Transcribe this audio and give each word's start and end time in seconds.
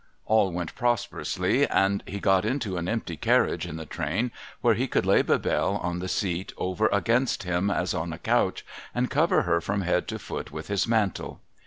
All 0.25 0.51
went 0.51 0.73
prosperously, 0.73 1.67
and 1.67 2.01
he 2.07 2.19
got 2.19 2.43
into 2.43 2.75
an 2.77 2.89
empty 2.89 3.15
carriage 3.15 3.67
in 3.67 3.77
the 3.77 3.85
train, 3.85 4.31
Avhere 4.63 4.75
he 4.75 4.87
could 4.87 5.05
lay 5.05 5.21
Bebelle 5.21 5.77
on 5.79 5.99
the 5.99 6.07
seat 6.07 6.53
over 6.57 6.87
against 6.87 7.43
him, 7.43 7.69
as 7.69 7.93
on 7.93 8.11
a 8.11 8.17
couch, 8.17 8.65
and 8.95 9.11
cover 9.11 9.43
her 9.43 9.59
froni 9.59 9.83
head 9.83 10.07
to 10.07 10.17
foot 10.17 10.51
with 10.51 10.69
his 10.69 10.87
mantle. 10.87 11.39